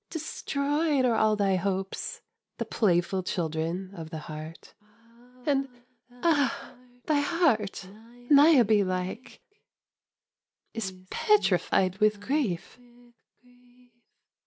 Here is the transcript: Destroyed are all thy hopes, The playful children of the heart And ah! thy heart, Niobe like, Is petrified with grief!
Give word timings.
Destroyed 0.09 1.05
are 1.05 1.13
all 1.13 1.35
thy 1.35 1.57
hopes, 1.57 2.21
The 2.57 2.65
playful 2.65 3.21
children 3.21 3.93
of 3.93 4.09
the 4.09 4.17
heart 4.17 4.73
And 5.45 5.69
ah! 6.23 6.73
thy 7.05 7.19
heart, 7.19 7.87
Niobe 8.31 8.83
like, 8.83 9.41
Is 10.73 10.91
petrified 11.11 11.99
with 11.99 12.19
grief! 12.19 12.79